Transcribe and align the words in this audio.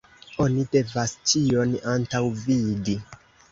Oni 0.45 0.63
devas 0.75 1.13
ĉion 1.33 1.77
antaŭvidi. 1.93 2.99